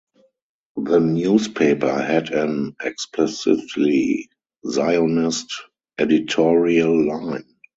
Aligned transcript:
The 0.77 0.99
newspaper 0.99 1.93
had 2.01 2.31
an 2.31 2.75
explicitly 2.81 4.31
Zionist 4.67 5.51
editorial 5.99 7.05
line. 7.07 7.45